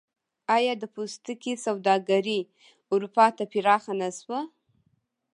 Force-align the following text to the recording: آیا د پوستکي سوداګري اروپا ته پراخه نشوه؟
آیا 0.55 0.73
د 0.79 0.83
پوستکي 0.95 1.53
سوداګري 1.65 2.39
اروپا 2.93 3.27
ته 3.37 3.43
پراخه 3.51 3.93
نشوه؟ 4.01 4.41